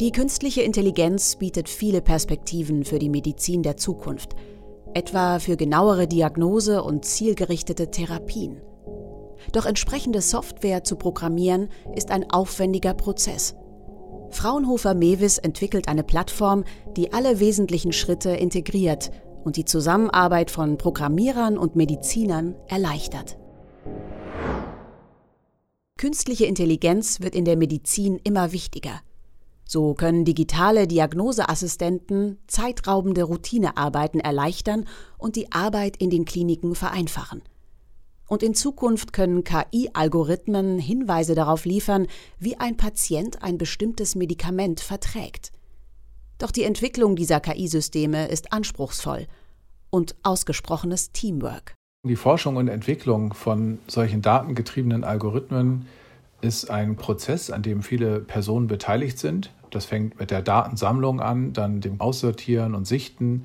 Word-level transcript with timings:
Die 0.00 0.10
künstliche 0.10 0.62
Intelligenz 0.62 1.36
bietet 1.36 1.68
viele 1.68 2.02
Perspektiven 2.02 2.84
für 2.84 2.98
die 2.98 3.08
Medizin 3.08 3.62
der 3.62 3.76
Zukunft, 3.76 4.34
etwa 4.92 5.38
für 5.38 5.56
genauere 5.56 6.08
Diagnose 6.08 6.82
und 6.82 7.04
zielgerichtete 7.04 7.92
Therapien. 7.92 8.60
Doch 9.52 9.66
entsprechende 9.66 10.20
Software 10.20 10.82
zu 10.82 10.96
programmieren 10.96 11.68
ist 11.94 12.10
ein 12.10 12.28
aufwendiger 12.28 12.92
Prozess. 12.92 13.54
Fraunhofer 14.30 14.94
Mewis 14.94 15.38
entwickelt 15.38 15.86
eine 15.86 16.02
Plattform, 16.02 16.64
die 16.96 17.12
alle 17.12 17.38
wesentlichen 17.38 17.92
Schritte 17.92 18.30
integriert 18.30 19.12
und 19.44 19.56
die 19.56 19.64
Zusammenarbeit 19.64 20.50
von 20.50 20.76
Programmierern 20.76 21.56
und 21.56 21.76
Medizinern 21.76 22.56
erleichtert. 22.66 23.38
Künstliche 25.96 26.46
Intelligenz 26.46 27.20
wird 27.20 27.36
in 27.36 27.44
der 27.44 27.56
Medizin 27.56 28.18
immer 28.24 28.50
wichtiger. 28.50 29.00
So 29.66 29.94
können 29.94 30.24
digitale 30.24 30.86
Diagnoseassistenten 30.86 32.38
zeitraubende 32.46 33.22
Routinearbeiten 33.24 34.20
erleichtern 34.20 34.86
und 35.18 35.36
die 35.36 35.52
Arbeit 35.52 35.96
in 35.96 36.10
den 36.10 36.24
Kliniken 36.24 36.74
vereinfachen. 36.74 37.42
Und 38.26 38.42
in 38.42 38.54
Zukunft 38.54 39.12
können 39.12 39.44
KI-Algorithmen 39.44 40.78
Hinweise 40.78 41.34
darauf 41.34 41.64
liefern, 41.64 42.06
wie 42.38 42.58
ein 42.58 42.76
Patient 42.76 43.42
ein 43.42 43.58
bestimmtes 43.58 44.14
Medikament 44.14 44.80
verträgt. 44.80 45.52
Doch 46.38 46.50
die 46.50 46.64
Entwicklung 46.64 47.16
dieser 47.16 47.40
KI-Systeme 47.40 48.28
ist 48.28 48.52
anspruchsvoll 48.52 49.26
und 49.90 50.16
ausgesprochenes 50.22 51.12
Teamwork. 51.12 51.74
Die 52.06 52.16
Forschung 52.16 52.56
und 52.56 52.68
Entwicklung 52.68 53.32
von 53.32 53.78
solchen 53.86 54.20
datengetriebenen 54.20 55.04
Algorithmen 55.04 55.86
ist 56.44 56.70
ein 56.70 56.96
Prozess, 56.96 57.50
an 57.50 57.62
dem 57.62 57.82
viele 57.82 58.20
Personen 58.20 58.66
beteiligt 58.66 59.18
sind. 59.18 59.50
Das 59.70 59.86
fängt 59.86 60.20
mit 60.20 60.30
der 60.30 60.42
Datensammlung 60.42 61.20
an, 61.20 61.54
dann 61.54 61.80
dem 61.80 62.00
Aussortieren 62.00 62.74
und 62.74 62.86
Sichten 62.86 63.44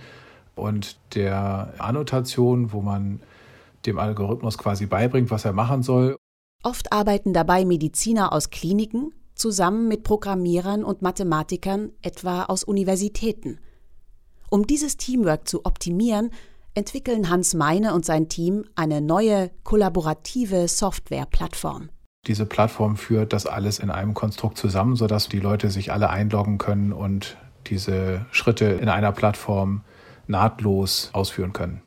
und 0.56 0.98
der 1.16 1.74
Annotation, 1.78 2.74
wo 2.74 2.82
man 2.82 3.22
dem 3.86 3.98
Algorithmus 3.98 4.58
quasi 4.58 4.86
beibringt, 4.86 5.32
was 5.32 5.46
er 5.46 5.54
machen 5.54 5.82
soll. 5.82 6.18
Oft 6.62 6.92
arbeiten 6.92 7.34
dabei 7.34 7.64
Mediziner 7.64 8.34
aus 8.34 8.50
Kliniken 8.50 9.14
zusammen 9.34 9.88
mit 9.88 10.04
Programmierern 10.04 10.84
und 10.84 11.02
Mathematikern, 11.02 11.94
etwa 12.02 12.44
aus 12.44 12.66
Universitäten. 12.66 13.60
Um 14.50 14.68
dieses 14.68 14.98
Teamwork 14.98 15.48
zu 15.48 15.66
optimieren, 15.66 16.32
entwickeln 16.74 17.30
Hans 17.30 17.54
Meine 17.54 17.94
und 17.94 18.04
sein 18.04 18.28
Team 18.28 18.66
eine 18.76 19.00
neue 19.00 19.52
kollaborative 19.64 20.68
Softwareplattform. 20.68 21.90
Diese 22.28 22.46
Plattform 22.46 22.98
führt 22.98 23.34
das 23.34 23.46
alles 23.46 23.80
in 23.80 23.90
einem 23.90 24.14
Konstrukt 24.14 24.58
zusammen, 24.58 24.96
sodass 24.96 25.30
die 25.30 25.40
Leute 25.40 25.70
sich 25.70 25.92
alle 25.92 26.10
einloggen 26.10 26.58
können 26.58 26.92
und 26.92 27.38
diese 27.68 28.26
Schritte 28.32 28.66
in 28.66 28.90
einer 28.90 29.12
Plattform 29.12 29.82
nahtlos 30.28 31.10
ausführen 31.14 31.54
können. 31.54 31.82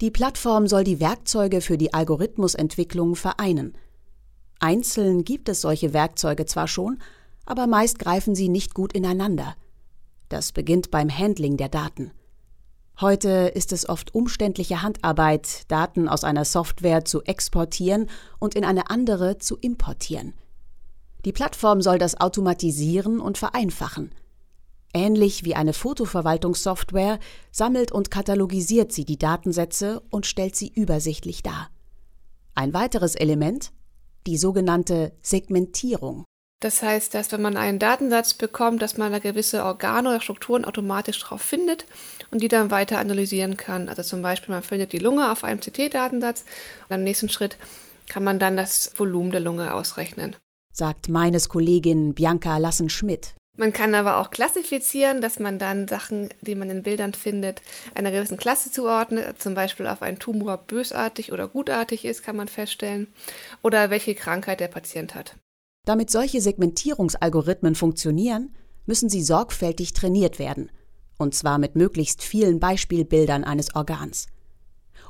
Die 0.00 0.10
Plattform 0.10 0.66
soll 0.66 0.84
die 0.84 1.00
Werkzeuge 1.00 1.60
für 1.60 1.78
die 1.78 1.94
Algorithmusentwicklung 1.94 3.16
vereinen. 3.16 3.78
Einzeln 4.58 5.24
gibt 5.24 5.48
es 5.48 5.60
solche 5.60 5.92
Werkzeuge 5.92 6.44
zwar 6.44 6.68
schon, 6.68 6.98
aber 7.46 7.66
meist 7.66 7.98
greifen 7.98 8.34
sie 8.34 8.48
nicht 8.48 8.74
gut 8.74 8.92
ineinander. 8.92 9.56
Das 10.28 10.52
beginnt 10.52 10.90
beim 10.90 11.08
Handling 11.08 11.56
der 11.56 11.68
Daten. 11.68 12.10
Heute 13.00 13.52
ist 13.54 13.72
es 13.72 13.88
oft 13.88 14.14
umständliche 14.14 14.82
Handarbeit, 14.82 15.70
Daten 15.70 16.08
aus 16.08 16.24
einer 16.24 16.44
Software 16.44 17.04
zu 17.04 17.22
exportieren 17.22 18.08
und 18.38 18.54
in 18.54 18.64
eine 18.64 18.90
andere 18.90 19.38
zu 19.38 19.56
importieren. 19.56 20.34
Die 21.24 21.32
Plattform 21.32 21.82
soll 21.82 21.98
das 21.98 22.20
automatisieren 22.20 23.20
und 23.20 23.38
vereinfachen– 23.38 24.12
Ähnlich 24.96 25.44
wie 25.44 25.54
eine 25.54 25.74
Fotoverwaltungssoftware 25.74 27.18
sammelt 27.50 27.92
und 27.92 28.10
katalogisiert 28.10 28.92
sie 28.92 29.04
die 29.04 29.18
Datensätze 29.18 30.00
und 30.08 30.24
stellt 30.24 30.56
sie 30.56 30.68
übersichtlich 30.68 31.42
dar. 31.42 31.68
Ein 32.54 32.72
weiteres 32.72 33.14
Element 33.14 33.72
die 34.26 34.38
sogenannte 34.38 35.12
Segmentierung. 35.20 36.24
Das 36.60 36.82
heißt, 36.82 37.14
dass 37.14 37.32
wenn 37.32 37.42
man 37.42 37.56
einen 37.56 37.78
Datensatz 37.78 38.32
bekommt, 38.32 38.80
dass 38.80 38.96
man 38.96 39.12
da 39.12 39.18
gewisse 39.18 39.62
Organe 39.64 40.08
oder 40.08 40.20
Strukturen 40.20 40.64
automatisch 40.64 41.18
drauf 41.20 41.42
findet 41.42 41.84
und 42.30 42.40
die 42.42 42.48
dann 42.48 42.70
weiter 42.70 42.98
analysieren 42.98 43.56
kann. 43.56 43.88
Also 43.88 44.02
zum 44.02 44.22
Beispiel, 44.22 44.54
man 44.54 44.62
findet 44.62 44.92
die 44.92 44.98
Lunge 44.98 45.30
auf 45.30 45.44
einem 45.44 45.60
CT-Datensatz 45.60 46.44
und 46.88 46.94
am 46.94 47.02
nächsten 47.04 47.28
Schritt 47.28 47.58
kann 48.08 48.24
man 48.24 48.38
dann 48.38 48.56
das 48.56 48.92
Volumen 48.96 49.32
der 49.32 49.40
Lunge 49.40 49.74
ausrechnen. 49.74 50.34
Sagt 50.72 51.08
meines 51.08 51.48
Kollegin 51.48 52.14
Bianca 52.14 52.56
Lassen-Schmidt. 52.56 53.34
Man 53.58 53.72
kann 53.72 53.94
aber 53.94 54.18
auch 54.18 54.30
klassifizieren, 54.30 55.22
dass 55.22 55.38
man 55.38 55.58
dann 55.58 55.88
Sachen, 55.88 56.28
die 56.42 56.54
man 56.54 56.68
in 56.68 56.82
Bildern 56.82 57.14
findet, 57.14 57.62
einer 57.94 58.10
gewissen 58.10 58.36
Klasse 58.36 58.70
zuordnet. 58.70 59.40
Zum 59.40 59.54
Beispiel 59.54 59.86
auf 59.86 60.02
einen 60.02 60.18
Tumor 60.18 60.58
bösartig 60.58 61.32
oder 61.32 61.48
gutartig 61.48 62.04
ist, 62.04 62.22
kann 62.22 62.36
man 62.36 62.48
feststellen. 62.48 63.08
Oder 63.62 63.88
welche 63.88 64.14
Krankheit 64.14 64.60
der 64.60 64.68
Patient 64.68 65.14
hat. 65.14 65.36
Damit 65.86 66.10
solche 66.10 66.40
Segmentierungsalgorithmen 66.40 67.76
funktionieren, 67.76 68.50
müssen 68.86 69.08
sie 69.08 69.22
sorgfältig 69.22 69.94
trainiert 69.94 70.38
werden. 70.38 70.70
Und 71.16 71.34
zwar 71.34 71.58
mit 71.58 71.76
möglichst 71.76 72.22
vielen 72.22 72.60
Beispielbildern 72.60 73.44
eines 73.44 73.74
Organs. 73.74 74.26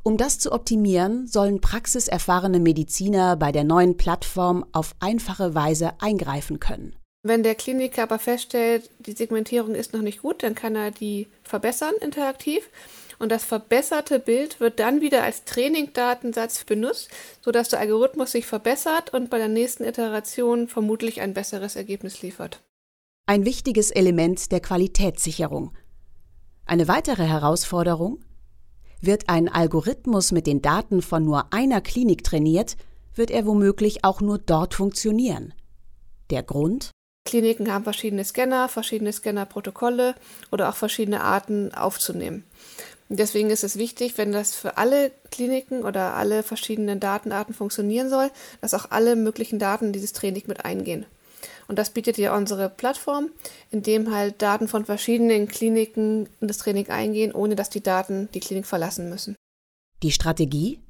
Um 0.03 0.19
das 0.19 0.39
zu 0.39 0.53
optimieren, 0.53 1.27
sollen 1.27 1.61
praxiserfahrene 1.61 2.61
Mediziner 2.61 3.37
bei 3.37 3.53
der 3.53 3.65
neuen 3.65 3.97
Plattform 3.97 4.67
auf 4.73 4.95
einfache 5.01 5.55
Weise 5.55 5.95
eingreifen 5.99 6.61
können. 6.61 6.95
Wenn 7.23 7.43
der 7.43 7.57
Kliniker 7.57 8.05
aber 8.05 8.19
feststellt, 8.19 8.89
die 9.01 9.13
Segmentierung 9.13 9.75
ist 9.75 9.95
noch 9.95 10.03
nicht 10.03 10.23
gut, 10.23 10.43
dann 10.43 10.55
kann 10.55 10.77
er 10.77 10.91
die 10.91 11.27
verbessern 11.43 11.95
interaktiv. 12.01 12.69
Und 13.19 13.32
das 13.32 13.44
verbesserte 13.44 14.19
Bild 14.19 14.60
wird 14.60 14.78
dann 14.78 15.00
wieder 15.00 15.22
als 15.22 15.44
Trainingdatensatz 15.44 16.65
benutzt, 16.65 17.09
sodass 17.43 17.71
der 17.71 17.81
Algorithmus 17.81 18.32
sich 18.32 18.47
verbessert 18.47 19.12
und 19.12 19.31
bei 19.31 19.38
der 19.38 19.49
nächsten 19.49 19.84
Iteration 19.84 20.69
vermutlich 20.69 21.21
ein 21.21 21.34
besseres 21.34 21.77
Ergebnis 21.77 22.22
liefert. 22.22 22.62
Ein 23.27 23.44
wichtiges 23.44 23.91
Element 23.91 24.53
der 24.53 24.60
Qualitätssicherung. 24.60 25.72
Eine 26.66 26.88
weitere 26.88 27.25
Herausforderung? 27.25 28.21
Wird 29.00 29.28
ein 29.28 29.48
Algorithmus 29.48 30.33
mit 30.33 30.47
den 30.47 30.62
Daten 30.62 31.03
von 31.03 31.25
nur 31.25 31.53
einer 31.53 31.81
Klinik 31.81 32.25
trainiert, 32.25 32.77
wird 33.15 33.31
er 33.31 33.47
womöglich 33.47 34.04
auch 34.04 34.21
nur 34.21 34.38
dort 34.38 34.75
funktionieren. 34.75 35.54
Der 36.31 36.43
Grund? 36.43 36.91
Kliniken 37.25 37.72
haben 37.72 37.84
verschiedene 37.84 38.25
Scanner, 38.25 38.69
verschiedene 38.69 39.12
Scannerprotokolle 39.12 40.15
oder 40.50 40.69
auch 40.69 40.77
verschiedene 40.77 41.22
Arten 41.22 41.75
aufzunehmen. 41.75 42.44
Deswegen 43.09 43.50
ist 43.50 43.62
es 43.62 43.77
wichtig, 43.77 44.19
wenn 44.19 44.33
das 44.33 44.55
für 44.55 44.78
alle 44.78 45.12
Kliniken 45.31 45.84
oder 45.84 46.15
alle 46.15 46.43
verschiedenen 46.43 46.99
Datenarten 46.99 47.55
funktionieren 47.55 48.11
soll, 48.11 48.31
dass 48.61 48.75
auch 48.75 48.91
alle 48.91 49.15
möglichen 49.15 49.59
Daten 49.59 49.87
in 49.87 49.93
dieses 49.93 50.12
Training 50.12 50.44
mit 50.47 50.65
eingehen. 50.65 51.06
Und 51.69 51.78
das 51.78 51.91
bietet 51.91 52.19
ja 52.19 52.37
unsere 52.37 52.69
Plattform, 52.69 53.31
in 53.71 53.83
dem 53.83 54.12
halt 54.12 54.43
Daten 54.43 54.69
von 54.69 54.84
verschiedenen 54.84 55.49
Kliniken 55.49 56.28
in 56.41 56.49
das 56.49 56.59
Training 56.59 56.89
eingehen, 56.89 57.33
ohne 57.33 57.56
dass 57.56 57.71
die 57.71 57.83
Daten 57.83 58.28
die 58.34 58.41
Klinik 58.41 58.66
verlassen 58.66 59.09
müssen. 59.09 59.37
Die 60.03 60.12
Strategie? 60.12 60.81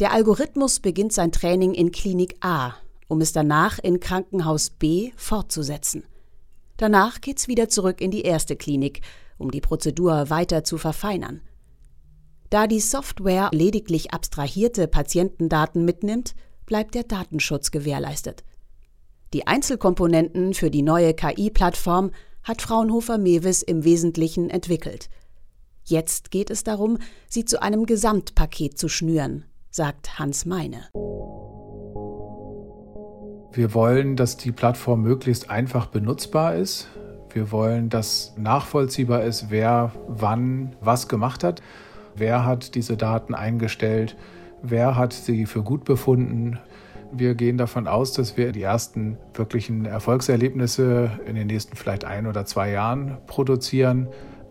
Der 0.00 0.12
Algorithmus 0.12 0.80
beginnt 0.80 1.12
sein 1.12 1.32
Training 1.32 1.74
in 1.74 1.92
Klinik 1.92 2.36
A, 2.40 2.74
um 3.08 3.20
es 3.20 3.32
danach 3.32 3.78
in 3.78 4.00
Krankenhaus 4.00 4.70
B 4.70 5.12
fortzusetzen. 5.16 6.04
Danach 6.76 7.20
geht's 7.20 7.46
wieder 7.46 7.68
zurück 7.68 8.00
in 8.00 8.10
die 8.10 8.22
erste 8.22 8.56
Klinik, 8.56 9.02
um 9.42 9.50
die 9.50 9.60
Prozedur 9.60 10.30
weiter 10.30 10.64
zu 10.64 10.78
verfeinern. 10.78 11.42
Da 12.48 12.66
die 12.66 12.80
Software 12.80 13.50
lediglich 13.52 14.12
abstrahierte 14.12 14.86
Patientendaten 14.86 15.84
mitnimmt, 15.84 16.34
bleibt 16.66 16.94
der 16.94 17.04
Datenschutz 17.04 17.70
gewährleistet. 17.70 18.44
Die 19.32 19.46
Einzelkomponenten 19.46 20.54
für 20.54 20.70
die 20.70 20.82
neue 20.82 21.14
KI-Plattform 21.14 22.10
hat 22.42 22.60
Fraunhofer 22.60 23.18
Mewis 23.18 23.62
im 23.62 23.84
Wesentlichen 23.84 24.50
entwickelt. 24.50 25.08
Jetzt 25.84 26.30
geht 26.30 26.50
es 26.50 26.64
darum, 26.64 26.98
sie 27.28 27.44
zu 27.44 27.60
einem 27.62 27.86
Gesamtpaket 27.86 28.78
zu 28.78 28.88
schnüren, 28.88 29.44
sagt 29.70 30.18
Hans 30.18 30.44
Meine. 30.44 30.88
Wir 33.54 33.74
wollen, 33.74 34.16
dass 34.16 34.36
die 34.36 34.52
Plattform 34.52 35.02
möglichst 35.02 35.50
einfach 35.50 35.86
benutzbar 35.86 36.56
ist. 36.56 36.88
Wir 37.34 37.50
wollen, 37.50 37.88
dass 37.88 38.34
nachvollziehbar 38.36 39.22
ist, 39.22 39.50
wer 39.50 39.92
wann 40.06 40.74
was 40.80 41.08
gemacht 41.08 41.44
hat. 41.44 41.62
Wer 42.14 42.44
hat 42.44 42.74
diese 42.74 42.96
Daten 42.96 43.34
eingestellt? 43.34 44.16
Wer 44.62 44.96
hat 44.96 45.12
sie 45.12 45.46
für 45.46 45.62
gut 45.62 45.84
befunden? 45.84 46.58
Wir 47.10 47.34
gehen 47.34 47.58
davon 47.58 47.88
aus, 47.88 48.12
dass 48.12 48.36
wir 48.36 48.52
die 48.52 48.62
ersten 48.62 49.18
wirklichen 49.34 49.84
Erfolgserlebnisse 49.84 51.10
in 51.26 51.34
den 51.34 51.46
nächsten 51.46 51.76
vielleicht 51.76 52.04
ein 52.04 52.26
oder 52.26 52.46
zwei 52.46 52.70
Jahren 52.70 53.18
produzieren. 53.26 54.08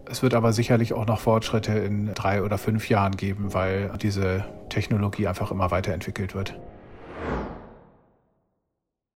Es 0.09 0.21
wird 0.21 0.33
aber 0.33 0.51
sicherlich 0.53 0.93
auch 0.93 1.05
noch 1.05 1.19
Fortschritte 1.19 1.73
in 1.73 2.13
drei 2.13 2.43
oder 2.43 2.57
fünf 2.57 2.89
Jahren 2.89 3.15
geben, 3.15 3.53
weil 3.53 3.91
diese 4.01 4.45
Technologie 4.69 5.27
einfach 5.27 5.51
immer 5.51 5.71
weiterentwickelt 5.71 6.35
wird. 6.35 6.59